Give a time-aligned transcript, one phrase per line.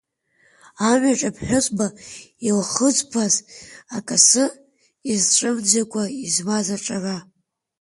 [0.89, 1.87] Амҩаҿ аԥҳәызба
[2.47, 3.35] илхызԥааз
[3.97, 4.45] акасы,
[5.11, 7.17] изцәымӡакәа измаз аҿара…